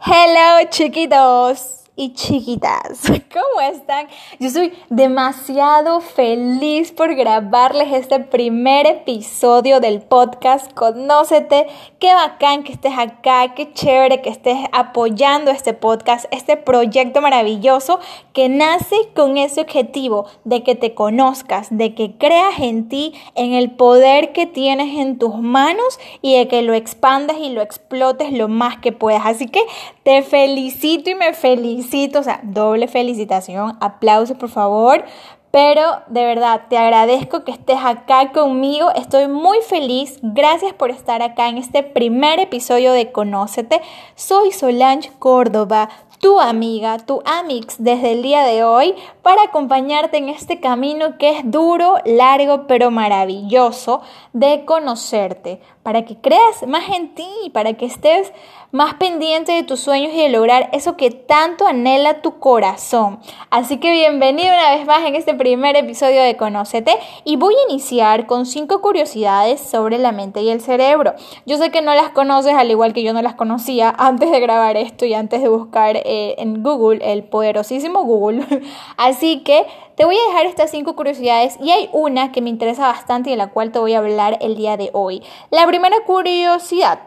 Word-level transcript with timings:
Hello 0.00 0.64
chiquitos 0.70 1.87
y 1.98 2.12
chiquitas, 2.12 3.00
¿cómo 3.32 3.68
están? 3.68 4.06
Yo 4.38 4.48
soy 4.50 4.72
demasiado 4.88 6.00
feliz 6.00 6.92
por 6.92 7.16
grabarles 7.16 7.92
este 7.92 8.20
primer 8.20 8.86
episodio 8.86 9.80
del 9.80 10.00
podcast 10.02 10.72
Conócete. 10.74 11.66
Qué 11.98 12.14
bacán 12.14 12.62
que 12.62 12.72
estés 12.72 12.96
acá, 12.96 13.52
qué 13.56 13.72
chévere 13.72 14.22
que 14.22 14.30
estés 14.30 14.58
apoyando 14.70 15.50
este 15.50 15.74
podcast, 15.74 16.26
este 16.30 16.56
proyecto 16.56 17.20
maravilloso 17.20 17.98
que 18.32 18.48
nace 18.48 18.94
con 19.16 19.36
ese 19.36 19.60
objetivo 19.60 20.26
de 20.44 20.62
que 20.62 20.76
te 20.76 20.94
conozcas, 20.94 21.66
de 21.76 21.96
que 21.96 22.16
creas 22.16 22.60
en 22.60 22.88
ti, 22.88 23.12
en 23.34 23.54
el 23.54 23.72
poder 23.72 24.32
que 24.32 24.46
tienes 24.46 24.96
en 24.96 25.18
tus 25.18 25.34
manos 25.38 25.98
y 26.22 26.38
de 26.38 26.46
que 26.46 26.62
lo 26.62 26.74
expandas 26.74 27.38
y 27.38 27.48
lo 27.48 27.60
explotes 27.60 28.32
lo 28.32 28.46
más 28.46 28.78
que 28.78 28.92
puedas. 28.92 29.22
Así 29.26 29.46
que 29.46 29.62
te 30.04 30.22
felicito 30.22 31.10
y 31.10 31.16
me 31.16 31.32
felicito 31.34 31.87
o 32.18 32.22
sea, 32.22 32.40
doble 32.42 32.88
felicitación, 32.88 33.76
aplausos 33.80 34.36
por 34.36 34.48
favor. 34.48 35.04
Pero 35.50 36.02
de 36.08 36.24
verdad, 36.24 36.62
te 36.68 36.76
agradezco 36.76 37.42
que 37.42 37.52
estés 37.52 37.78
acá 37.82 38.32
conmigo. 38.32 38.90
Estoy 38.94 39.28
muy 39.28 39.58
feliz. 39.66 40.18
Gracias 40.22 40.74
por 40.74 40.90
estar 40.90 41.22
acá 41.22 41.48
en 41.48 41.56
este 41.56 41.82
primer 41.82 42.38
episodio 42.38 42.92
de 42.92 43.12
Conócete. 43.12 43.80
Soy 44.14 44.52
Solange 44.52 45.10
Córdoba, 45.18 45.88
tu 46.20 46.40
amiga, 46.40 46.98
tu 46.98 47.22
amix 47.24 47.76
desde 47.78 48.12
el 48.12 48.22
día 48.22 48.42
de 48.44 48.64
hoy 48.64 48.94
para 49.22 49.42
acompañarte 49.42 50.16
en 50.16 50.28
este 50.28 50.60
camino 50.60 51.18
que 51.18 51.30
es 51.30 51.50
duro, 51.50 51.96
largo, 52.04 52.66
pero 52.66 52.90
maravilloso 52.90 54.00
de 54.32 54.64
conocerte, 54.64 55.60
para 55.82 56.04
que 56.04 56.16
creas 56.16 56.66
más 56.66 56.88
en 56.90 57.14
ti, 57.14 57.28
para 57.52 57.74
que 57.74 57.86
estés 57.86 58.32
más 58.70 58.94
pendiente 58.94 59.52
de 59.52 59.62
tus 59.62 59.80
sueños 59.80 60.12
y 60.12 60.18
de 60.18 60.28
lograr 60.28 60.68
eso 60.72 60.96
que 60.96 61.10
tanto 61.10 61.66
anhela 61.66 62.20
tu 62.20 62.38
corazón. 62.38 63.18
Así 63.48 63.78
que 63.78 63.90
bienvenido 63.90 64.52
una 64.52 64.76
vez 64.76 64.86
más 64.86 65.06
en 65.06 65.14
este 65.14 65.32
primer 65.34 65.74
episodio 65.76 66.22
de 66.22 66.36
Conócete 66.36 66.92
y 67.24 67.36
voy 67.36 67.54
a 67.54 67.72
iniciar 67.72 68.26
con 68.26 68.44
cinco 68.44 68.82
curiosidades 68.82 69.60
sobre 69.60 69.98
la 69.98 70.12
mente 70.12 70.42
y 70.42 70.50
el 70.50 70.60
cerebro. 70.60 71.14
Yo 71.46 71.56
sé 71.56 71.70
que 71.70 71.80
no 71.80 71.94
las 71.94 72.10
conoces 72.10 72.54
al 72.54 72.70
igual 72.70 72.92
que 72.92 73.02
yo 73.02 73.14
no 73.14 73.22
las 73.22 73.34
conocía 73.34 73.94
antes 73.96 74.30
de 74.30 74.40
grabar 74.40 74.76
esto 74.76 75.06
y 75.06 75.14
antes 75.14 75.40
de 75.42 75.48
buscar 75.48 75.96
eh, 76.08 76.34
en 76.38 76.62
Google, 76.62 77.00
el 77.12 77.24
poderosísimo 77.24 78.02
Google. 78.04 78.44
Así 78.96 79.42
que 79.44 79.66
te 79.94 80.04
voy 80.04 80.16
a 80.16 80.28
dejar 80.28 80.46
estas 80.46 80.70
cinco 80.70 80.96
curiosidades 80.96 81.58
y 81.60 81.70
hay 81.70 81.90
una 81.92 82.32
que 82.32 82.40
me 82.40 82.50
interesa 82.50 82.86
bastante 82.86 83.30
y 83.30 83.32
de 83.32 83.36
la 83.36 83.50
cual 83.50 83.72
te 83.72 83.78
voy 83.78 83.94
a 83.94 83.98
hablar 83.98 84.38
el 84.40 84.56
día 84.56 84.76
de 84.76 84.90
hoy. 84.92 85.22
La 85.50 85.66
primera 85.66 85.96
curiosidad. 86.06 87.00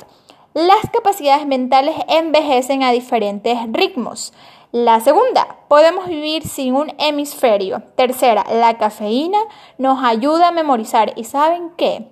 Las 0.53 0.89
capacidades 0.91 1.47
mentales 1.47 1.95
envejecen 2.07 2.83
a 2.83 2.91
diferentes 2.91 3.57
ritmos. 3.71 4.33
La 4.73 4.99
segunda, 4.99 5.57
podemos 5.67 6.07
vivir 6.07 6.47
sin 6.47 6.75
un 6.75 6.93
hemisferio. 6.97 7.81
Tercera, 7.95 8.45
la 8.51 8.77
cafeína 8.77 9.39
nos 9.77 10.03
ayuda 10.03 10.49
a 10.49 10.51
memorizar. 10.51 11.13
¿Y 11.15 11.23
saben 11.23 11.71
qué? 11.75 12.07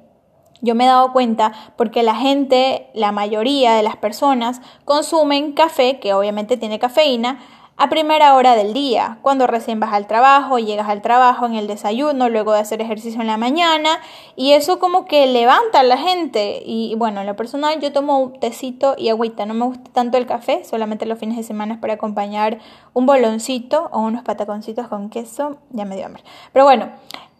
Yo 0.62 0.76
me 0.76 0.84
he 0.84 0.88
dado 0.88 1.14
cuenta 1.14 1.54
porque 1.78 2.04
la 2.04 2.16
gente, 2.16 2.88
la 2.94 3.12
mayoría 3.12 3.74
de 3.74 3.84
las 3.84 3.96
personas, 3.96 4.62
consumen 4.86 5.54
café, 5.54 6.00
que 6.00 6.14
obviamente 6.14 6.58
tiene 6.58 6.80
cafeína, 6.80 7.40
a 7.82 7.88
primera 7.88 8.36
hora 8.36 8.58
del 8.58 8.74
día, 8.74 9.20
cuando 9.22 9.48
recién 9.48 9.80
vas 9.80 9.94
al 9.94 10.06
trabajo, 10.06 10.60
llegas 10.60 10.90
al 10.90 11.02
trabajo 11.02 11.46
en 11.46 11.56
el 11.56 11.66
desayuno, 11.66 12.28
luego 12.28 12.52
de 12.52 12.60
hacer 12.60 12.82
ejercicio 12.82 13.22
en 13.22 13.28
la 13.28 13.38
mañana, 13.38 14.02
y 14.36 14.52
eso 14.52 14.80
como 14.80 15.06
que 15.06 15.26
levanta 15.28 15.80
a 15.80 15.84
la 15.84 15.98
gente. 15.98 16.62
Y 16.66 16.94
bueno, 16.96 17.22
en 17.22 17.28
lo 17.28 17.38
personal 17.38 17.80
yo 17.80 17.94
tomo 17.94 18.20
un 18.20 18.38
tecito 18.38 18.96
y 18.98 19.08
agüita, 19.08 19.46
no 19.46 19.54
me 19.54 19.64
gusta 19.64 19.90
tanto 19.94 20.18
el 20.18 20.26
café, 20.26 20.66
solamente 20.66 21.06
los 21.06 21.20
fines 21.20 21.38
de 21.38 21.44
semana 21.44 21.80
para 21.80 21.94
acompañar 21.94 22.60
un 22.94 23.06
boloncito 23.06 23.90
o 23.94 24.02
unos 24.02 24.24
pataconcitos 24.24 24.90
con 24.90 25.10
queso, 25.10 25.60
ya 25.70 25.86
me 25.86 25.96
dio 25.96 26.06
hambre. 26.06 26.26
Pero 26.52 26.66
bueno, 26.66 26.90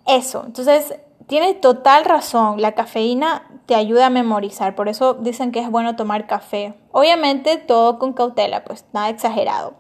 eso, 0.06 0.44
entonces 0.46 0.96
tienes 1.30 1.62
total 1.62 2.06
razón, 2.06 2.60
la 2.60 2.74
cafeína 2.74 3.44
te 3.68 3.76
ayuda 3.76 4.08
a 4.08 4.10
memorizar, 4.10 4.76
por 4.76 4.90
eso 4.90 5.14
dicen 5.14 5.52
que 5.52 5.60
es 5.60 5.70
bueno 5.70 5.96
tomar 5.96 6.26
café. 6.26 6.74
Obviamente 6.92 7.58
todo 7.58 8.00
con 8.00 8.14
cautela, 8.14 8.64
pues 8.64 8.84
nada 8.94 9.10
exagerado. 9.10 9.76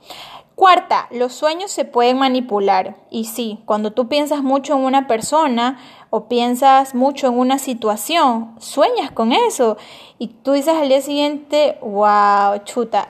Cuarta, 0.54 1.08
los 1.10 1.34
sueños 1.34 1.72
se 1.72 1.86
pueden 1.86 2.20
manipular. 2.20 2.98
Y 3.10 3.26
sí, 3.26 3.64
cuando 3.66 3.94
tú 3.94 4.08
piensas 4.08 4.44
mucho 4.44 4.76
en 4.76 4.84
una 4.84 5.08
persona 5.08 5.80
o 6.12 6.28
piensas 6.28 6.94
mucho 6.94 7.28
en 7.28 7.40
una 7.40 7.58
situación, 7.58 8.56
sueñas 8.60 9.10
con 9.10 9.32
eso. 9.32 9.78
Y 10.20 10.28
tú 10.28 10.52
dices 10.52 10.76
al 10.76 10.90
día 10.90 11.02
siguiente, 11.02 11.80
wow, 11.82 12.60
chuta, 12.66 13.08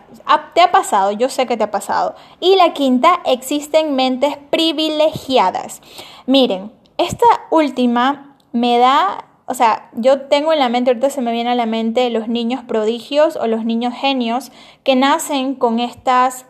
te 0.54 0.62
ha 0.62 0.72
pasado, 0.72 1.12
yo 1.12 1.28
sé 1.28 1.46
que 1.46 1.58
te 1.58 1.64
ha 1.64 1.72
pasado. 1.72 2.16
Y 2.40 2.56
la 2.56 2.72
quinta, 2.74 3.20
existen 3.26 3.96
mentes 3.96 4.38
privilegiadas. 4.50 5.82
Miren, 6.28 6.72
esta 7.00 7.26
última 7.50 8.29
me 8.52 8.78
da 8.78 9.26
o 9.52 9.56
sea, 9.56 9.90
yo 9.94 10.22
tengo 10.28 10.54
en 10.54 10.60
la 10.60 10.70
mente, 10.70 10.92
ahorita 10.92 11.10
se 11.10 11.22
me 11.22 11.32
viene 11.32 11.50
a 11.50 11.56
la 11.56 11.66
mente 11.66 12.12
los 12.12 12.28
niños 12.28 12.64
prodigios 12.64 13.36
o 13.36 13.48
los 13.48 13.66
niños 13.66 13.96
genios 13.96 14.52
que 14.84 14.96
nacen 14.96 15.56
con 15.56 15.80
estas 15.80 16.46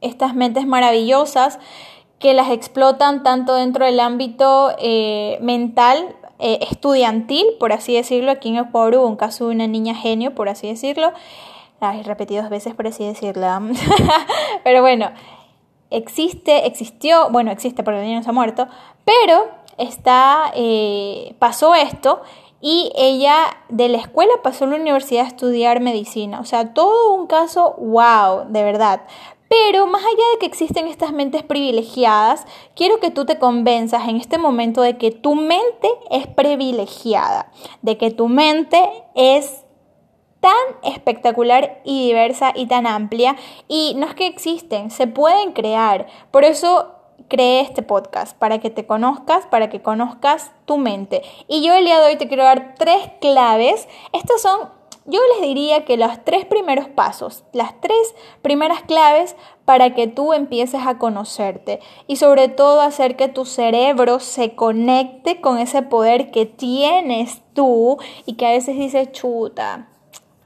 estas 0.00 0.34
mentes 0.34 0.66
maravillosas 0.66 1.60
que 2.18 2.34
las 2.34 2.50
explotan 2.50 3.22
tanto 3.22 3.54
dentro 3.54 3.84
del 3.84 4.00
ámbito 4.00 4.72
eh, 4.78 5.38
mental, 5.42 6.16
eh, 6.38 6.58
estudiantil, 6.68 7.44
por 7.60 7.72
así 7.72 7.94
decirlo. 7.94 8.32
Aquí 8.32 8.48
en 8.48 8.56
Ecuador 8.56 8.96
hubo 8.96 9.06
un 9.06 9.16
caso 9.16 9.46
de 9.46 9.54
una 9.54 9.66
niña 9.66 9.94
genio, 9.94 10.34
por 10.34 10.48
así 10.48 10.66
decirlo. 10.66 11.12
Ay, 11.80 12.02
repetido 12.02 12.42
dos 12.42 12.50
veces, 12.50 12.74
por 12.74 12.86
así 12.86 13.04
decirlo. 13.04 13.46
pero 14.64 14.80
bueno, 14.80 15.10
existe, 15.90 16.66
existió, 16.66 17.30
bueno, 17.30 17.50
existe 17.50 17.82
porque 17.82 18.00
el 18.00 18.06
niño 18.06 18.22
se 18.22 18.30
ha 18.30 18.32
muerto, 18.32 18.68
pero 19.04 19.63
está, 19.78 20.52
eh, 20.54 21.34
pasó 21.38 21.74
esto 21.74 22.22
y 22.60 22.90
ella 22.96 23.36
de 23.68 23.88
la 23.88 23.98
escuela 23.98 24.32
pasó 24.42 24.64
a 24.64 24.68
la 24.68 24.76
universidad 24.76 25.24
a 25.24 25.28
estudiar 25.28 25.80
medicina. 25.80 26.40
O 26.40 26.44
sea, 26.44 26.72
todo 26.72 27.12
un 27.12 27.26
caso, 27.26 27.74
wow, 27.78 28.46
de 28.48 28.64
verdad. 28.64 29.02
Pero 29.48 29.86
más 29.86 30.02
allá 30.02 30.24
de 30.32 30.38
que 30.40 30.46
existen 30.46 30.86
estas 30.86 31.12
mentes 31.12 31.42
privilegiadas, 31.42 32.46
quiero 32.74 33.00
que 33.00 33.10
tú 33.10 33.26
te 33.26 33.38
convenzas 33.38 34.08
en 34.08 34.16
este 34.16 34.38
momento 34.38 34.80
de 34.80 34.96
que 34.96 35.10
tu 35.10 35.34
mente 35.34 35.88
es 36.10 36.26
privilegiada, 36.26 37.52
de 37.82 37.98
que 37.98 38.10
tu 38.10 38.28
mente 38.28 38.82
es 39.14 39.64
tan 40.40 40.52
espectacular 40.82 41.80
y 41.84 42.06
diversa 42.06 42.52
y 42.54 42.66
tan 42.66 42.86
amplia 42.86 43.36
y 43.68 43.94
no 43.96 44.06
es 44.06 44.14
que 44.14 44.26
existen, 44.26 44.90
se 44.90 45.06
pueden 45.06 45.52
crear. 45.52 46.06
Por 46.30 46.44
eso 46.44 46.94
creé 47.28 47.60
este 47.60 47.82
podcast, 47.82 48.36
para 48.36 48.58
que 48.58 48.70
te 48.70 48.86
conozcas, 48.86 49.46
para 49.46 49.70
que 49.70 49.82
conozcas 49.82 50.52
tu 50.64 50.78
mente. 50.78 51.22
Y 51.48 51.64
yo 51.64 51.74
el 51.74 51.84
día 51.84 52.00
de 52.00 52.06
hoy 52.06 52.16
te 52.16 52.28
quiero 52.28 52.44
dar 52.44 52.74
tres 52.76 53.10
claves. 53.20 53.88
Estas 54.12 54.42
son 54.42 54.68
yo 55.06 55.20
les 55.34 55.42
diría 55.46 55.84
que 55.84 55.98
los 55.98 56.24
tres 56.24 56.46
primeros 56.46 56.88
pasos, 56.88 57.44
las 57.52 57.78
tres 57.80 58.14
primeras 58.40 58.82
claves 58.82 59.36
para 59.66 59.94
que 59.94 60.06
tú 60.06 60.32
empieces 60.32 60.80
a 60.86 60.96
conocerte 60.96 61.80
y 62.06 62.16
sobre 62.16 62.48
todo 62.48 62.80
hacer 62.80 63.14
que 63.14 63.28
tu 63.28 63.44
cerebro 63.44 64.18
se 64.18 64.54
conecte 64.54 65.42
con 65.42 65.58
ese 65.58 65.82
poder 65.82 66.30
que 66.30 66.46
tienes 66.46 67.42
tú 67.52 67.98
y 68.24 68.34
que 68.34 68.46
a 68.46 68.52
veces 68.52 68.76
dice 68.76 69.12
chuta, 69.12 69.88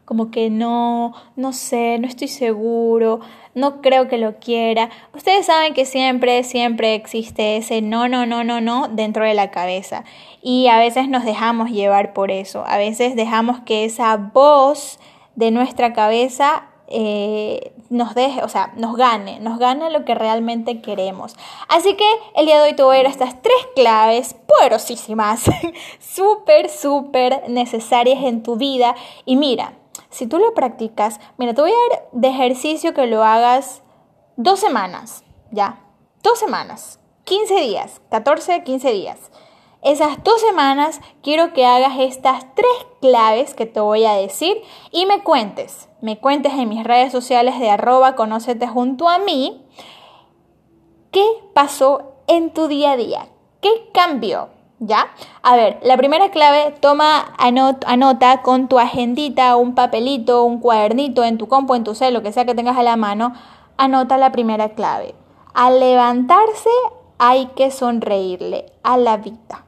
como 0.09 0.31
que 0.31 0.49
no, 0.49 1.13
no 1.37 1.53
sé, 1.53 1.99
no 1.99 2.09
estoy 2.09 2.29
seguro, 2.29 3.21
no 3.55 3.83
creo 3.83 4.09
que 4.09 4.17
lo 4.17 4.39
quiera. 4.39 4.89
Ustedes 5.15 5.45
saben 5.45 5.75
que 5.75 5.85
siempre, 5.85 6.45
siempre 6.45 6.95
existe 6.95 7.59
ese 7.59 7.83
no, 7.83 8.09
no, 8.09 8.25
no, 8.25 8.43
no, 8.43 8.63
no 8.63 8.89
dentro 8.89 9.27
de 9.27 9.35
la 9.35 9.51
cabeza. 9.51 10.05
Y 10.41 10.69
a 10.69 10.79
veces 10.79 11.11
nos 11.11 11.27
dejamos 11.27 11.69
llevar 11.69 12.15
por 12.15 12.31
eso. 12.31 12.65
A 12.67 12.79
veces 12.79 13.17
dejamos 13.17 13.61
que 13.61 13.85
esa 13.85 14.17
voz 14.17 14.99
de 15.37 15.51
nuestra 15.51 15.93
cabeza 15.93 16.69
eh, 16.87 17.75
nos 17.91 18.15
deje, 18.15 18.43
o 18.43 18.49
sea, 18.49 18.73
nos 18.77 18.97
gane, 18.97 19.41
nos 19.41 19.59
gane 19.59 19.91
lo 19.91 20.07
que 20.07 20.15
realmente 20.15 20.81
queremos. 20.81 21.37
Así 21.69 21.97
que 21.97 22.11
el 22.35 22.47
día 22.47 22.57
de 22.57 22.63
hoy 22.63 22.75
te 22.75 22.83
voy 22.83 22.97
a 22.97 23.03
dar 23.03 23.11
estas 23.11 23.43
tres 23.43 23.59
claves 23.77 24.35
poderosísimas, 24.47 25.43
súper, 26.01 26.71
súper 26.71 27.43
necesarias 27.51 28.25
en 28.25 28.43
tu 28.43 28.57
vida. 28.57 28.95
Y 29.27 29.37
mira, 29.37 29.75
si 30.11 30.27
tú 30.27 30.39
lo 30.39 30.55
practicas, 30.55 31.21
mira, 31.37 31.55
te 31.55 31.61
voy 31.61 31.71
a 31.71 31.91
dar 31.91 32.09
de 32.13 32.29
ejercicio 32.29 32.95
que 32.95 33.07
lo 33.07 33.25
hagas 33.25 33.83
dos 34.37 34.61
semanas, 34.61 35.25
¿ya? 35.51 35.85
Dos 36.23 36.39
semanas, 36.39 37.01
15 37.25 37.61
días, 37.61 38.01
14, 38.11 38.65
15 38.65 38.93
días. 38.93 39.31
Esas 39.83 40.23
dos 40.25 40.41
semanas 40.41 41.01
quiero 41.23 41.53
que 41.53 41.65
hagas 41.65 41.99
estas 42.01 42.53
tres 42.55 42.67
claves 43.01 43.55
que 43.55 43.67
te 43.67 43.79
voy 43.79 44.05
a 44.07 44.15
decir 44.15 44.61
y 44.91 45.07
me 45.07 45.23
cuentes. 45.23 45.89
Me 46.01 46.19
cuentes 46.19 46.53
en 46.55 46.69
mis 46.69 46.83
redes 46.83 47.13
sociales 47.13 47.61
de 47.61 47.71
arroba 47.71 48.17
conócete 48.17 48.67
junto 48.67 49.09
a 49.09 49.19
mí. 49.19 49.65
¿Qué 51.13 51.25
pasó 51.55 52.15
en 52.27 52.53
tu 52.53 52.67
día 52.67 52.93
a 52.93 52.97
día? 52.97 53.29
¿Qué 53.61 53.91
cambió? 53.93 54.49
¿Ya? 54.81 55.09
A 55.43 55.57
ver, 55.57 55.81
la 55.83 55.97
primera 55.97 56.31
clave, 56.31 56.75
toma 56.81 57.35
anota 57.39 58.43
con 58.43 58.69
tu 58.69 58.79
agendita, 58.79 59.57
un 59.57 59.75
papelito, 59.75 60.45
un 60.45 60.61
cuadernito 60.61 61.25
en 61.25 61.37
tu 61.37 61.49
compu, 61.49 61.75
en 61.75 61.83
tu 61.83 61.97
cel, 61.97 62.15
lo 62.15 62.23
que 62.23 62.33
sea 62.33 62.45
que 62.45 62.55
tengas 62.55 62.77
a 62.77 62.85
la 62.85 62.97
mano, 62.97 63.33
anota 63.77 64.19
la 64.19 64.31
primera 64.31 64.71
clave. 64.71 65.15
Al 65.53 65.81
levantarse 65.81 66.71
hay 67.19 67.47
que 67.57 67.73
sonreírle 67.73 68.67
a 68.85 68.97
la 68.97 69.17
vida. 69.17 69.65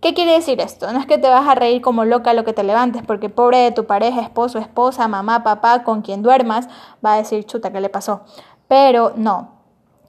¿Qué 0.00 0.14
quiere 0.14 0.32
decir 0.32 0.60
esto? 0.60 0.92
No 0.92 0.98
es 0.98 1.06
que 1.06 1.18
te 1.18 1.28
vas 1.28 1.46
a 1.46 1.54
reír 1.54 1.80
como 1.80 2.04
loca 2.04 2.34
lo 2.34 2.44
que 2.44 2.52
te 2.52 2.64
levantes, 2.64 3.04
porque 3.06 3.28
pobre 3.28 3.58
de 3.58 3.70
tu 3.70 3.86
pareja, 3.86 4.20
esposo, 4.20 4.58
esposa, 4.58 5.06
mamá, 5.06 5.44
papá, 5.44 5.84
con 5.84 6.02
quien 6.02 6.22
duermas, 6.22 6.68
va 7.04 7.14
a 7.14 7.18
decir, 7.18 7.44
chuta, 7.44 7.70
¿qué 7.70 7.80
le 7.80 7.88
pasó? 7.88 8.22
Pero 8.66 9.12
no, 9.14 9.50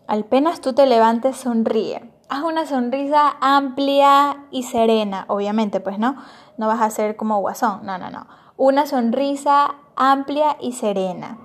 apenas 0.07 0.62
tú 0.62 0.74
te 0.74 0.88
levantes, 0.88 1.38
sonríe. 1.38 2.12
Haz 2.33 2.41
una 2.41 2.65
sonrisa 2.65 3.35
amplia 3.41 4.45
y 4.50 4.63
serena, 4.63 5.25
obviamente, 5.27 5.80
pues 5.80 6.00
no, 6.00 6.15
no 6.57 6.65
vas 6.65 6.81
a 6.81 6.89
ser 6.89 7.15
como 7.15 7.39
guasón, 7.39 7.81
no, 7.83 8.00
no, 8.00 8.09
no. 8.09 8.25
Una 8.57 8.88
sonrisa 8.88 9.75
amplia 9.95 10.57
y 10.59 10.71
serena. 10.71 11.38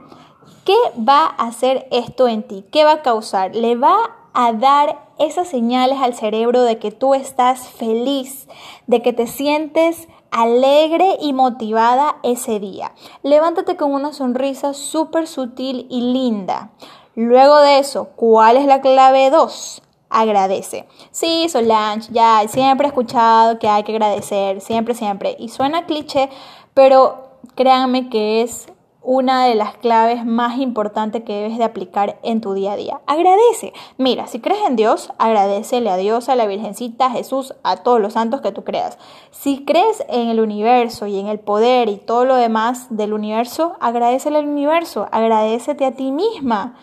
¿Qué 0.64 0.78
va 0.98 1.26
a 1.26 1.48
hacer 1.48 1.86
esto 1.90 2.26
en 2.26 2.42
ti? 2.42 2.64
¿Qué 2.72 2.84
va 2.84 2.92
a 2.92 3.02
causar? 3.02 3.54
Le 3.54 3.76
va 3.76 3.96
a 4.32 4.54
dar 4.54 4.98
esas 5.18 5.46
señales 5.48 5.98
al 6.00 6.14
cerebro 6.14 6.62
de 6.62 6.78
que 6.78 6.90
tú 6.90 7.12
estás 7.12 7.68
feliz, 7.68 8.48
de 8.86 9.02
que 9.02 9.12
te 9.12 9.26
sientes 9.26 10.08
alegre 10.30 11.18
y 11.20 11.34
motivada 11.34 12.16
ese 12.22 12.60
día. 12.60 12.92
Levántate 13.22 13.76
con 13.76 13.92
una 13.92 14.14
sonrisa 14.14 14.72
súper 14.72 15.26
sutil 15.26 15.86
y 15.90 16.00
linda. 16.14 16.70
Luego 17.14 17.58
de 17.58 17.78
eso, 17.78 18.08
¿cuál 18.16 18.56
es 18.56 18.64
la 18.64 18.80
clave 18.80 19.28
2? 19.28 19.82
Agradece. 20.10 20.86
Sí, 21.10 21.48
Solange, 21.48 22.10
ya 22.12 22.42
siempre 22.48 22.86
he 22.86 22.88
escuchado 22.88 23.58
que 23.58 23.68
hay 23.68 23.82
que 23.82 23.92
agradecer, 23.92 24.60
siempre, 24.60 24.94
siempre. 24.94 25.36
Y 25.38 25.48
suena 25.48 25.86
cliché, 25.86 26.30
pero 26.74 27.28
créanme 27.54 28.08
que 28.08 28.42
es 28.42 28.68
una 29.10 29.46
de 29.46 29.54
las 29.54 29.74
claves 29.76 30.26
más 30.26 30.58
importantes 30.58 31.22
que 31.22 31.32
debes 31.32 31.56
de 31.56 31.64
aplicar 31.64 32.18
en 32.22 32.42
tu 32.42 32.52
día 32.52 32.72
a 32.72 32.76
día. 32.76 33.00
Agradece. 33.06 33.72
Mira, 33.96 34.26
si 34.26 34.38
crees 34.38 34.60
en 34.66 34.76
Dios, 34.76 35.12
agradecele 35.18 35.88
a 35.88 35.96
Dios, 35.96 36.28
a 36.28 36.36
la 36.36 36.46
Virgencita, 36.46 37.06
a 37.06 37.10
Jesús, 37.10 37.54
a 37.62 37.76
todos 37.78 38.00
los 38.02 38.12
santos 38.12 38.42
que 38.42 38.52
tú 38.52 38.64
creas. 38.64 38.98
Si 39.30 39.64
crees 39.64 40.04
en 40.08 40.28
el 40.28 40.40
universo 40.40 41.06
y 41.06 41.18
en 41.18 41.26
el 41.26 41.38
poder 41.38 41.88
y 41.88 41.96
todo 41.96 42.26
lo 42.26 42.36
demás 42.36 42.88
del 42.90 43.14
universo, 43.14 43.76
agradecele 43.80 44.40
al 44.40 44.48
universo, 44.48 45.08
agradecete 45.10 45.86
a 45.86 45.92
ti 45.92 46.12
misma. 46.12 46.76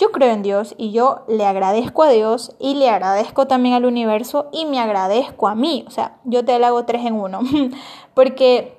Yo 0.00 0.12
creo 0.12 0.32
en 0.32 0.40
Dios 0.40 0.74
y 0.78 0.92
yo 0.92 1.24
le 1.28 1.44
agradezco 1.44 2.04
a 2.04 2.08
Dios 2.08 2.56
y 2.58 2.74
le 2.74 2.88
agradezco 2.88 3.46
también 3.46 3.74
al 3.74 3.84
universo 3.84 4.48
y 4.50 4.64
me 4.64 4.80
agradezco 4.80 5.46
a 5.46 5.54
mí. 5.54 5.84
O 5.86 5.90
sea, 5.90 6.16
yo 6.24 6.42
te 6.42 6.54
hago 6.54 6.86
tres 6.86 7.04
en 7.04 7.20
uno. 7.20 7.40
Porque 8.14 8.78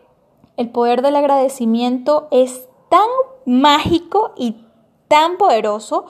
el 0.57 0.71
poder 0.71 1.03
del 1.03 1.15
agradecimiento 1.15 2.27
es 2.31 2.67
tan 2.89 3.07
mágico 3.45 4.33
y 4.35 4.65
tan 5.07 5.37
poderoso 5.37 6.07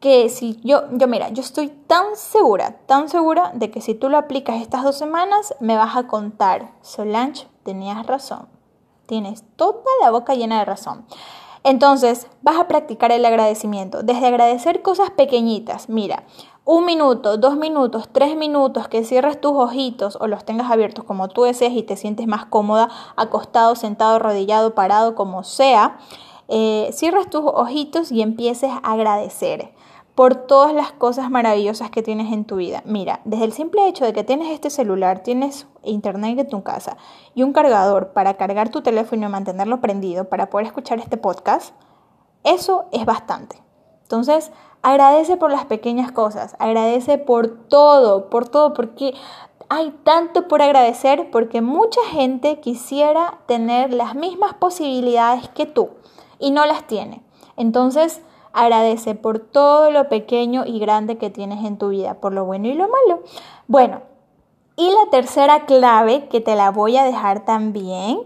que 0.00 0.28
si 0.28 0.60
yo, 0.64 0.82
yo 0.90 1.06
mira, 1.06 1.28
yo 1.28 1.40
estoy 1.42 1.68
tan 1.68 2.16
segura, 2.16 2.80
tan 2.86 3.08
segura 3.08 3.52
de 3.54 3.70
que 3.70 3.80
si 3.80 3.94
tú 3.94 4.08
lo 4.08 4.18
aplicas 4.18 4.60
estas 4.60 4.82
dos 4.82 4.98
semanas, 4.98 5.54
me 5.60 5.76
vas 5.76 5.96
a 5.96 6.08
contar, 6.08 6.72
Solange, 6.82 7.46
tenías 7.62 8.06
razón, 8.06 8.48
tienes 9.06 9.44
toda 9.54 9.82
la 10.00 10.10
boca 10.10 10.34
llena 10.34 10.58
de 10.58 10.64
razón. 10.64 11.06
Entonces, 11.68 12.28
vas 12.40 12.56
a 12.56 12.66
practicar 12.66 13.12
el 13.12 13.26
agradecimiento, 13.26 14.02
desde 14.02 14.26
agradecer 14.26 14.80
cosas 14.80 15.10
pequeñitas, 15.10 15.90
mira, 15.90 16.24
un 16.64 16.86
minuto, 16.86 17.36
dos 17.36 17.58
minutos, 17.58 18.08
tres 18.10 18.38
minutos, 18.38 18.88
que 18.88 19.04
cierres 19.04 19.38
tus 19.38 19.52
ojitos 19.52 20.16
o 20.18 20.28
los 20.28 20.46
tengas 20.46 20.70
abiertos 20.70 21.04
como 21.04 21.28
tú 21.28 21.42
desees 21.42 21.74
y 21.74 21.82
te 21.82 21.98
sientes 21.98 22.26
más 22.26 22.46
cómoda, 22.46 22.88
acostado, 23.16 23.74
sentado, 23.74 24.16
arrodillado, 24.16 24.74
parado, 24.74 25.14
como 25.14 25.44
sea, 25.44 25.98
eh, 26.48 26.88
cierras 26.94 27.28
tus 27.28 27.42
ojitos 27.44 28.12
y 28.12 28.22
empieces 28.22 28.70
a 28.70 28.78
agradecer 28.78 29.74
por 30.18 30.34
todas 30.34 30.74
las 30.74 30.90
cosas 30.90 31.30
maravillosas 31.30 31.92
que 31.92 32.02
tienes 32.02 32.32
en 32.32 32.44
tu 32.44 32.56
vida. 32.56 32.82
Mira, 32.84 33.20
desde 33.24 33.44
el 33.44 33.52
simple 33.52 33.86
hecho 33.86 34.04
de 34.04 34.12
que 34.12 34.24
tienes 34.24 34.50
este 34.50 34.68
celular, 34.68 35.22
tienes 35.22 35.68
internet 35.84 36.36
en 36.40 36.48
tu 36.48 36.64
casa 36.64 36.96
y 37.36 37.44
un 37.44 37.52
cargador 37.52 38.08
para 38.08 38.34
cargar 38.34 38.68
tu 38.68 38.82
teléfono 38.82 39.26
y 39.26 39.30
mantenerlo 39.30 39.80
prendido 39.80 40.28
para 40.28 40.50
poder 40.50 40.66
escuchar 40.66 40.98
este 40.98 41.18
podcast, 41.18 41.72
eso 42.42 42.86
es 42.90 43.06
bastante. 43.06 43.62
Entonces, 44.02 44.50
agradece 44.82 45.36
por 45.36 45.52
las 45.52 45.66
pequeñas 45.66 46.10
cosas, 46.10 46.56
agradece 46.58 47.18
por 47.18 47.68
todo, 47.68 48.28
por 48.28 48.48
todo, 48.48 48.74
porque 48.74 49.14
hay 49.68 49.92
tanto 50.02 50.48
por 50.48 50.62
agradecer, 50.62 51.30
porque 51.30 51.60
mucha 51.60 52.00
gente 52.10 52.58
quisiera 52.58 53.38
tener 53.46 53.92
las 53.92 54.16
mismas 54.16 54.54
posibilidades 54.54 55.48
que 55.50 55.66
tú 55.66 55.90
y 56.40 56.50
no 56.50 56.66
las 56.66 56.88
tiene. 56.88 57.22
Entonces, 57.56 58.20
agradece 58.52 59.14
por 59.14 59.38
todo 59.38 59.90
lo 59.90 60.08
pequeño 60.08 60.64
y 60.66 60.78
grande 60.78 61.18
que 61.18 61.30
tienes 61.30 61.64
en 61.64 61.78
tu 61.78 61.88
vida, 61.88 62.14
por 62.14 62.32
lo 62.32 62.44
bueno 62.44 62.68
y 62.68 62.74
lo 62.74 62.88
malo. 62.88 63.22
Bueno, 63.66 64.02
y 64.76 64.90
la 64.90 65.10
tercera 65.10 65.66
clave 65.66 66.28
que 66.28 66.40
te 66.40 66.54
la 66.54 66.70
voy 66.70 66.96
a 66.96 67.04
dejar 67.04 67.44
también. 67.44 68.20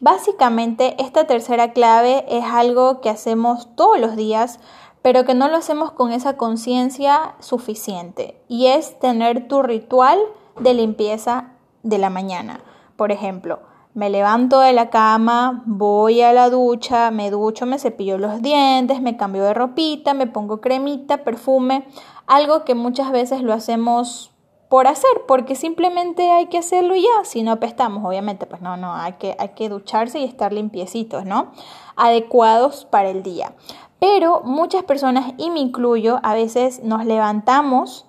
Básicamente, 0.00 0.96
esta 0.98 1.26
tercera 1.26 1.72
clave 1.72 2.24
es 2.28 2.44
algo 2.44 3.00
que 3.00 3.10
hacemos 3.10 3.68
todos 3.76 4.00
los 4.00 4.16
días, 4.16 4.60
pero 5.02 5.24
que 5.24 5.34
no 5.34 5.48
lo 5.48 5.58
hacemos 5.58 5.92
con 5.92 6.10
esa 6.10 6.36
conciencia 6.36 7.34
suficiente. 7.40 8.40
Y 8.48 8.68
es 8.68 8.98
tener 8.98 9.46
tu 9.46 9.62
ritual 9.62 10.18
de 10.58 10.74
limpieza 10.74 11.50
de 11.82 11.98
la 11.98 12.10
mañana. 12.10 12.60
Por 12.96 13.12
ejemplo, 13.12 13.60
me 13.94 14.08
levanto 14.08 14.60
de 14.60 14.72
la 14.72 14.88
cama, 14.90 15.62
voy 15.66 16.22
a 16.22 16.32
la 16.32 16.48
ducha, 16.48 17.10
me 17.10 17.30
ducho, 17.30 17.66
me 17.66 17.78
cepillo 17.78 18.16
los 18.18 18.40
dientes, 18.40 19.02
me 19.02 19.16
cambio 19.16 19.44
de 19.44 19.54
ropita, 19.54 20.14
me 20.14 20.26
pongo 20.26 20.60
cremita, 20.60 21.24
perfume, 21.24 21.86
algo 22.26 22.64
que 22.64 22.74
muchas 22.74 23.12
veces 23.12 23.42
lo 23.42 23.52
hacemos 23.52 24.30
por 24.70 24.86
hacer, 24.86 25.10
porque 25.28 25.54
simplemente 25.54 26.30
hay 26.30 26.46
que 26.46 26.56
hacerlo 26.56 26.94
ya, 26.96 27.24
si 27.24 27.42
no 27.42 27.52
apestamos, 27.52 28.02
obviamente, 28.06 28.46
pues 28.46 28.62
no, 28.62 28.78
no, 28.78 28.94
hay 28.94 29.12
que, 29.14 29.36
hay 29.38 29.50
que 29.50 29.68
ducharse 29.68 30.18
y 30.20 30.24
estar 30.24 30.54
limpiecitos, 30.54 31.26
¿no? 31.26 31.52
Adecuados 31.94 32.86
para 32.86 33.10
el 33.10 33.22
día. 33.22 33.52
Pero 33.98 34.40
muchas 34.44 34.84
personas, 34.84 35.34
y 35.36 35.50
me 35.50 35.60
incluyo, 35.60 36.20
a 36.22 36.32
veces 36.32 36.82
nos 36.82 37.04
levantamos 37.04 38.06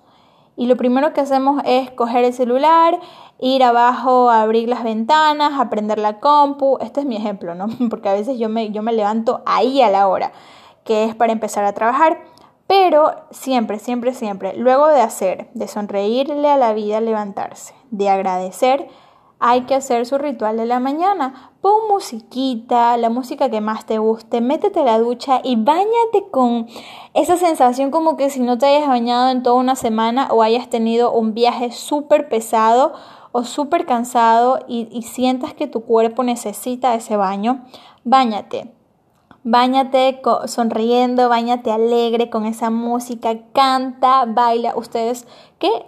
y 0.56 0.66
lo 0.66 0.76
primero 0.76 1.12
que 1.12 1.20
hacemos 1.20 1.60
es 1.64 1.90
coger 1.90 2.24
el 2.24 2.32
celular, 2.32 3.00
ir 3.44 3.62
abajo 3.62 4.30
abrir 4.30 4.70
las 4.70 4.82
ventanas, 4.82 5.60
a 5.60 5.68
prender 5.68 5.98
la 5.98 6.18
compu. 6.18 6.78
Este 6.80 7.00
es 7.00 7.06
mi 7.06 7.16
ejemplo, 7.16 7.54
¿no? 7.54 7.66
Porque 7.90 8.08
a 8.08 8.14
veces 8.14 8.38
yo 8.38 8.48
me, 8.48 8.70
yo 8.70 8.82
me 8.82 8.92
levanto 8.92 9.42
ahí 9.44 9.82
a 9.82 9.90
la 9.90 10.08
hora, 10.08 10.32
que 10.82 11.04
es 11.04 11.14
para 11.14 11.32
empezar 11.32 11.64
a 11.66 11.74
trabajar. 11.74 12.20
Pero 12.66 13.14
siempre, 13.30 13.78
siempre, 13.78 14.14
siempre, 14.14 14.54
luego 14.56 14.88
de 14.88 15.02
hacer, 15.02 15.50
de 15.52 15.68
sonreírle 15.68 16.48
a 16.48 16.56
la 16.56 16.72
vida 16.72 17.02
levantarse, 17.02 17.74
de 17.90 18.08
agradecer, 18.08 18.88
hay 19.38 19.66
que 19.66 19.74
hacer 19.74 20.06
su 20.06 20.16
ritual 20.16 20.56
de 20.56 20.64
la 20.64 20.80
mañana. 20.80 21.52
Pon 21.60 21.86
musiquita, 21.90 22.96
la 22.96 23.10
música 23.10 23.50
que 23.50 23.60
más 23.60 23.84
te 23.84 23.98
guste, 23.98 24.40
métete 24.40 24.80
a 24.80 24.84
la 24.84 24.98
ducha 24.98 25.42
y 25.44 25.56
bañate 25.56 26.30
con 26.30 26.66
esa 27.12 27.36
sensación 27.36 27.90
como 27.90 28.16
que 28.16 28.30
si 28.30 28.40
no 28.40 28.56
te 28.56 28.64
hayas 28.64 28.88
bañado 28.88 29.28
en 29.28 29.42
toda 29.42 29.56
una 29.56 29.76
semana 29.76 30.28
o 30.30 30.42
hayas 30.42 30.70
tenido 30.70 31.12
un 31.12 31.34
viaje 31.34 31.72
súper 31.72 32.30
pesado 32.30 32.94
o 33.36 33.42
súper 33.42 33.84
cansado 33.84 34.60
y, 34.68 34.86
y 34.92 35.02
sientas 35.02 35.54
que 35.54 35.66
tu 35.66 35.80
cuerpo 35.80 36.22
necesita 36.22 36.94
ese 36.94 37.16
baño, 37.16 37.64
bañate. 38.04 38.72
Báñate 39.42 40.22
sonriendo, 40.46 41.28
bañate 41.28 41.72
alegre 41.72 42.30
con 42.30 42.46
esa 42.46 42.70
música, 42.70 43.36
canta, 43.52 44.24
baila. 44.24 44.74
Ustedes 44.76 45.26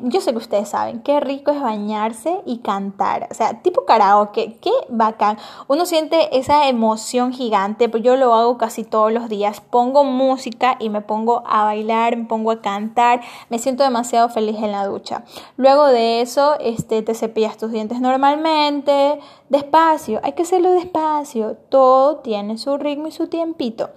yo 0.01 0.21
sé 0.21 0.33
que 0.33 0.39
ustedes 0.39 0.69
saben, 0.69 1.01
qué 1.03 1.21
rico 1.21 1.51
es 1.51 1.61
bañarse 1.61 2.41
y 2.47 2.59
cantar, 2.59 3.29
o 3.31 3.35
sea, 3.35 3.63
tipo 3.63 3.85
karaoke, 3.85 4.59
qué 4.61 4.71
bacán. 4.89 5.39
Uno 5.69 5.87
siente 5.87 6.39
esa 6.39 6.69
emoción 6.69 7.33
gigante, 7.33 7.89
pues 7.89 8.03
yo 8.03 8.17
lo 8.17 8.35
hago 8.35 8.59
casi 8.59 8.85
todos 8.85 9.13
los 9.13 9.29
días, 9.29 9.61
pongo 9.61 10.05
música 10.05 10.77
y 10.79 10.89
me 10.89 11.01
pongo 11.01 11.43
a 11.47 11.65
bailar, 11.65 12.17
me 12.17 12.25
pongo 12.25 12.51
a 12.51 12.63
cantar, 12.63 13.21
me 13.51 13.59
siento 13.59 13.83
demasiado 13.83 14.29
feliz 14.29 14.57
en 14.57 14.73
la 14.73 14.87
ducha. 14.87 15.25
Luego 15.57 15.87
de 15.87 16.21
eso, 16.21 16.57
este, 16.61 17.03
te 17.03 17.15
cepillas 17.15 17.57
tus 17.57 17.73
dientes 17.73 18.01
normalmente, 18.01 19.19
despacio, 19.49 20.21
hay 20.23 20.33
que 20.33 20.43
hacerlo 20.43 20.71
despacio, 20.73 21.57
todo 21.69 22.17
tiene 22.19 22.59
su 22.59 22.77
ritmo 22.77 23.09
y 23.09 23.13
su 23.13 23.29
tiempito. 23.29 23.91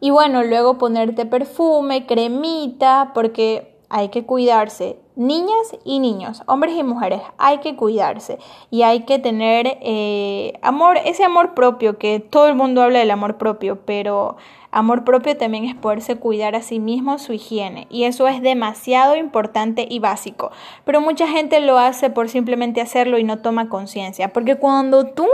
Y 0.00 0.10
bueno, 0.10 0.44
luego 0.44 0.78
ponerte 0.78 1.26
perfume, 1.26 2.06
cremita, 2.06 3.10
porque 3.14 3.76
hay 3.88 4.10
que 4.10 4.24
cuidarse 4.24 5.00
niñas 5.18 5.76
y 5.84 5.98
niños, 5.98 6.42
hombres 6.46 6.76
y 6.76 6.84
mujeres, 6.84 7.20
hay 7.38 7.58
que 7.58 7.74
cuidarse 7.74 8.38
y 8.70 8.82
hay 8.82 9.00
que 9.00 9.18
tener 9.18 9.76
eh, 9.80 10.52
amor, 10.62 10.96
ese 11.04 11.24
amor 11.24 11.54
propio, 11.54 11.98
que 11.98 12.20
todo 12.20 12.46
el 12.46 12.54
mundo 12.54 12.82
habla 12.82 13.00
del 13.00 13.10
amor 13.10 13.36
propio, 13.36 13.80
pero 13.84 14.36
amor 14.70 15.02
propio 15.02 15.36
también 15.36 15.64
es 15.64 15.74
poderse 15.74 16.16
cuidar 16.16 16.54
a 16.54 16.62
sí 16.62 16.78
mismo, 16.78 17.18
su 17.18 17.32
higiene, 17.32 17.88
y 17.90 18.04
eso 18.04 18.28
es 18.28 18.40
demasiado 18.40 19.16
importante 19.16 19.88
y 19.90 19.98
básico, 19.98 20.52
pero 20.84 21.00
mucha 21.00 21.26
gente 21.26 21.58
lo 21.58 21.78
hace 21.78 22.10
por 22.10 22.28
simplemente 22.28 22.80
hacerlo 22.80 23.18
y 23.18 23.24
no 23.24 23.38
toma 23.38 23.68
conciencia, 23.68 24.32
porque 24.32 24.54
cuando 24.54 25.08
tú, 25.08 25.26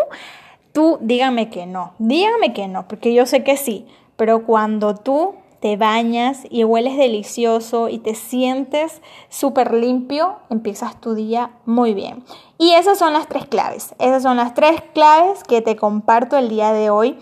tú, 0.73 0.97
dígame 1.03 1.50
que 1.50 1.67
no, 1.67 1.93
dígame 1.99 2.55
que 2.55 2.69
no, 2.69 2.88
porque 2.88 3.12
yo 3.12 3.26
sé 3.26 3.45
que 3.45 3.59
sí, 3.59 3.87
pero 4.17 4.45
cuando 4.45 4.95
tú 4.95 5.35
te 5.64 5.78
bañas 5.78 6.42
y 6.50 6.62
hueles 6.64 6.99
delicioso 6.99 7.88
y 7.88 7.99
te 7.99 8.14
sientes 8.14 9.00
súper 9.30 9.73
limpio, 9.73 10.37
empiezas 10.50 11.00
tu 11.00 11.14
día 11.14 11.52
muy 11.64 11.94
bien. 11.94 12.23
Y 12.59 12.73
esas 12.73 12.99
son 12.99 13.14
las 13.14 13.28
tres 13.28 13.47
claves. 13.47 13.94
Esas 13.99 14.23
son 14.23 14.37
las 14.37 14.52
tres 14.52 14.83
claves 14.92 15.42
que 15.42 15.62
te 15.62 15.75
comparto 15.75 16.37
el 16.37 16.50
día 16.50 16.75
de 16.75 16.90
hoy. 16.90 17.18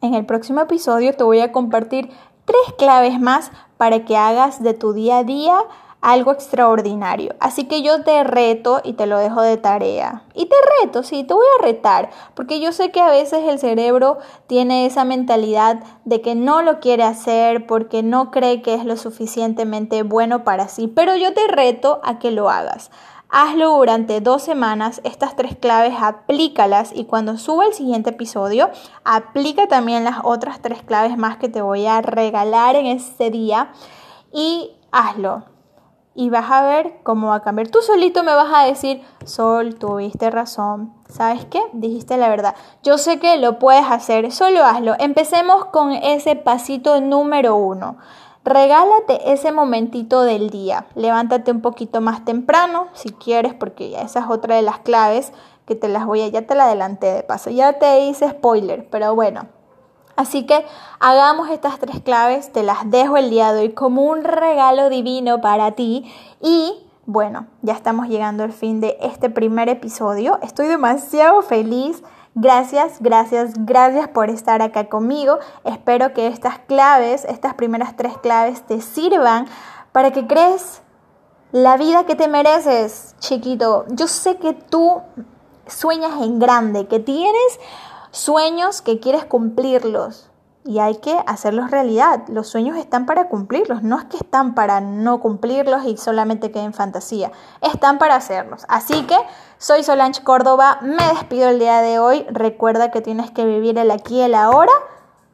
En 0.00 0.14
el 0.14 0.24
próximo 0.24 0.62
episodio 0.62 1.12
te 1.12 1.22
voy 1.22 1.40
a 1.40 1.52
compartir 1.52 2.08
tres 2.46 2.74
claves 2.78 3.20
más 3.20 3.52
para 3.76 4.06
que 4.06 4.16
hagas 4.16 4.62
de 4.62 4.72
tu 4.72 4.94
día 4.94 5.18
a 5.18 5.24
día 5.24 5.58
algo 6.00 6.32
extraordinario. 6.32 7.34
Así 7.40 7.64
que 7.64 7.82
yo 7.82 8.02
te 8.02 8.22
reto 8.24 8.80
y 8.84 8.92
te 8.92 9.06
lo 9.06 9.18
dejo 9.18 9.42
de 9.42 9.56
tarea. 9.56 10.22
Y 10.34 10.46
te 10.46 10.54
reto, 10.80 11.02
sí, 11.02 11.24
te 11.24 11.34
voy 11.34 11.44
a 11.58 11.64
retar, 11.64 12.10
porque 12.34 12.60
yo 12.60 12.72
sé 12.72 12.90
que 12.90 13.00
a 13.00 13.10
veces 13.10 13.44
el 13.48 13.58
cerebro 13.58 14.18
tiene 14.46 14.86
esa 14.86 15.04
mentalidad 15.04 15.82
de 16.04 16.20
que 16.20 16.34
no 16.34 16.62
lo 16.62 16.80
quiere 16.80 17.02
hacer 17.02 17.66
porque 17.66 18.02
no 18.02 18.30
cree 18.30 18.62
que 18.62 18.74
es 18.74 18.84
lo 18.84 18.96
suficientemente 18.96 20.02
bueno 20.02 20.44
para 20.44 20.68
sí, 20.68 20.86
pero 20.86 21.16
yo 21.16 21.32
te 21.32 21.46
reto 21.48 22.00
a 22.04 22.18
que 22.18 22.30
lo 22.30 22.50
hagas. 22.50 22.90
Hazlo 23.28 23.70
durante 23.70 24.20
dos 24.20 24.42
semanas, 24.42 25.00
estas 25.02 25.34
tres 25.34 25.56
claves 25.56 25.94
aplícalas 26.00 26.92
y 26.94 27.06
cuando 27.06 27.36
suba 27.36 27.66
el 27.66 27.72
siguiente 27.72 28.10
episodio, 28.10 28.70
aplica 29.02 29.66
también 29.66 30.04
las 30.04 30.18
otras 30.22 30.62
tres 30.62 30.84
claves 30.84 31.18
más 31.18 31.36
que 31.36 31.48
te 31.48 31.60
voy 31.60 31.86
a 31.86 32.02
regalar 32.02 32.76
en 32.76 32.86
este 32.86 33.30
día 33.30 33.72
y 34.32 34.70
hazlo 34.92 35.55
y 36.16 36.30
vas 36.30 36.50
a 36.50 36.62
ver 36.62 36.98
cómo 37.02 37.28
va 37.28 37.36
a 37.36 37.42
cambiar. 37.42 37.68
Tú 37.68 37.82
solito 37.82 38.24
me 38.24 38.34
vas 38.34 38.52
a 38.52 38.64
decir, 38.64 39.02
Sol, 39.24 39.74
tuviste 39.76 40.30
razón. 40.30 40.94
¿Sabes 41.08 41.44
qué? 41.44 41.60
Dijiste 41.74 42.16
la 42.16 42.30
verdad. 42.30 42.56
Yo 42.82 42.96
sé 42.96 43.20
que 43.20 43.36
lo 43.36 43.58
puedes 43.58 43.84
hacer, 43.88 44.32
solo 44.32 44.64
hazlo. 44.64 44.94
Empecemos 44.98 45.66
con 45.66 45.92
ese 45.92 46.34
pasito 46.34 47.00
número 47.00 47.54
uno. 47.56 47.98
Regálate 48.44 49.32
ese 49.32 49.52
momentito 49.52 50.22
del 50.22 50.50
día. 50.50 50.86
Levántate 50.94 51.50
un 51.50 51.60
poquito 51.60 52.00
más 52.00 52.24
temprano, 52.24 52.88
si 52.94 53.10
quieres, 53.10 53.54
porque 53.54 54.00
esa 54.00 54.20
es 54.20 54.26
otra 54.28 54.56
de 54.56 54.62
las 54.62 54.78
claves 54.78 55.32
que 55.66 55.74
te 55.74 55.88
las 55.88 56.06
voy 56.06 56.22
a, 56.22 56.28
ya 56.28 56.42
te 56.46 56.54
la 56.54 56.64
adelanté 56.64 57.12
de 57.12 57.22
paso. 57.24 57.50
Ya 57.50 57.74
te 57.74 58.06
hice 58.06 58.30
spoiler, 58.30 58.88
pero 58.88 59.14
bueno, 59.14 59.48
Así 60.16 60.46
que 60.46 60.64
hagamos 60.98 61.50
estas 61.50 61.78
tres 61.78 62.00
claves, 62.00 62.52
te 62.52 62.62
las 62.62 62.90
dejo 62.90 63.18
el 63.18 63.30
día 63.30 63.52
de 63.52 63.60
hoy 63.60 63.72
como 63.72 64.02
un 64.02 64.24
regalo 64.24 64.88
divino 64.88 65.40
para 65.40 65.72
ti 65.72 66.10
y 66.40 66.82
bueno, 67.04 67.46
ya 67.62 67.74
estamos 67.74 68.08
llegando 68.08 68.42
al 68.42 68.52
fin 68.52 68.80
de 68.80 68.96
este 69.00 69.30
primer 69.30 69.68
episodio. 69.68 70.40
Estoy 70.42 70.66
demasiado 70.66 71.40
feliz. 71.42 72.02
Gracias, 72.34 72.96
gracias, 73.00 73.52
gracias 73.58 74.08
por 74.08 74.28
estar 74.28 74.60
acá 74.60 74.88
conmigo. 74.88 75.38
Espero 75.62 76.12
que 76.12 76.26
estas 76.26 76.58
claves, 76.58 77.24
estas 77.26 77.54
primeras 77.54 77.94
tres 77.94 78.18
claves 78.18 78.62
te 78.66 78.80
sirvan 78.80 79.46
para 79.92 80.10
que 80.10 80.26
crees 80.26 80.82
la 81.52 81.76
vida 81.76 82.06
que 82.06 82.16
te 82.16 82.26
mereces, 82.26 83.14
chiquito. 83.20 83.84
Yo 83.90 84.08
sé 84.08 84.36
que 84.38 84.52
tú 84.52 85.00
sueñas 85.66 86.20
en 86.20 86.40
grande, 86.40 86.88
que 86.88 86.98
tienes 86.98 87.60
sueños 88.16 88.82
que 88.82 88.98
quieres 88.98 89.24
cumplirlos 89.24 90.30
y 90.64 90.80
hay 90.80 90.96
que 90.96 91.16
hacerlos 91.26 91.70
realidad. 91.70 92.22
Los 92.28 92.48
sueños 92.48 92.76
están 92.76 93.06
para 93.06 93.28
cumplirlos, 93.28 93.82
no 93.82 93.98
es 93.98 94.04
que 94.06 94.16
están 94.16 94.54
para 94.54 94.80
no 94.80 95.20
cumplirlos 95.20 95.84
y 95.84 95.96
solamente 95.96 96.50
queden 96.50 96.72
fantasía, 96.72 97.30
están 97.60 97.98
para 97.98 98.16
hacerlos. 98.16 98.64
Así 98.68 99.06
que 99.06 99.16
soy 99.58 99.84
Solange 99.84 100.24
Córdoba, 100.24 100.78
me 100.82 101.06
despido 101.08 101.48
el 101.48 101.58
día 101.58 101.80
de 101.82 101.98
hoy. 101.98 102.26
Recuerda 102.30 102.90
que 102.90 103.00
tienes 103.00 103.30
que 103.30 103.44
vivir 103.44 103.78
el 103.78 103.90
aquí 103.90 104.16
y 104.16 104.22
el 104.22 104.34
ahora. 104.34 104.72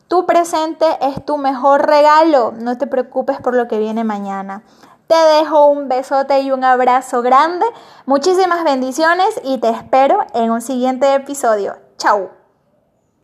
Tu 0.08 0.26
presente 0.26 0.86
es 1.00 1.24
tu 1.24 1.38
mejor 1.38 1.86
regalo, 1.86 2.52
no 2.52 2.76
te 2.76 2.86
preocupes 2.86 3.40
por 3.40 3.54
lo 3.54 3.66
que 3.68 3.78
viene 3.78 4.04
mañana. 4.04 4.62
Te 5.06 5.14
dejo 5.14 5.66
un 5.66 5.88
besote 5.88 6.40
y 6.40 6.50
un 6.50 6.64
abrazo 6.64 7.22
grande, 7.22 7.64
muchísimas 8.06 8.64
bendiciones 8.64 9.40
y 9.42 9.58
te 9.58 9.70
espero 9.70 10.18
en 10.34 10.50
un 10.50 10.60
siguiente 10.60 11.14
episodio. 11.14 11.76
Chao. 11.96 12.41